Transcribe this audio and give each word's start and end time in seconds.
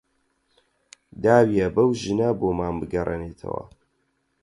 داویە 1.23 1.67
بەو 1.75 1.89
ژنە 2.01 2.29
بۆمان 2.39 2.75
بگەڕێنێتەوە 2.81 3.63